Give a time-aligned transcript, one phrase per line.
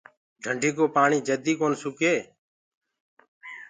[0.43, 2.15] ڌنڊينٚ ڪو پآڻي جدي ڪونآ سُکي۔